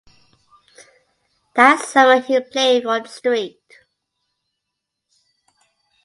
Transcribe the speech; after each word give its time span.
That 1.53 1.85
summer 1.85 2.21
he 2.21 2.39
played 2.41 2.81
for 2.85 2.99
the 3.01 3.07
St. 3.07 3.55